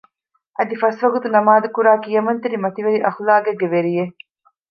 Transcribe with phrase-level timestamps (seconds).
[0.57, 4.15] އަދި ފަސްވަގުތު ނަމާދުކުރާ ކިޔަމަންތެރި މަތިވެރި އަޚްލާގެއްގެ ވެރިއެއް